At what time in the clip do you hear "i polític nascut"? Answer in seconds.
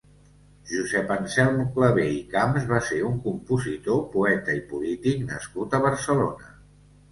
4.63-5.79